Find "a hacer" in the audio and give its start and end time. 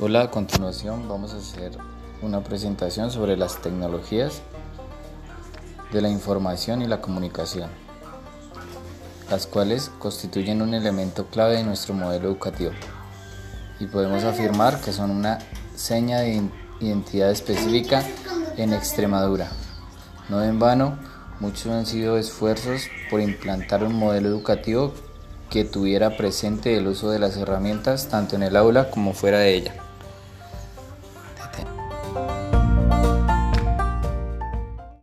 1.34-1.70